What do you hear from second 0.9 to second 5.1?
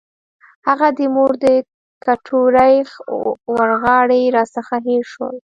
د مور د کټوۍ ورخاړي راڅخه هېر